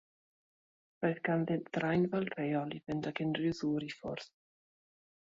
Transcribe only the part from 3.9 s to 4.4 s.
ffwrdd.